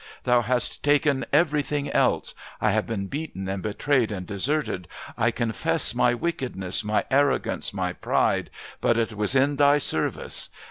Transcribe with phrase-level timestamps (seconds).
[0.23, 2.33] Thou hast taken everything else.
[2.59, 4.87] I have been beaten and betrayed and deserted.
[5.15, 8.49] I confess my wickedness, my arrogance, my pride,
[8.81, 10.49] but it was in Thy service.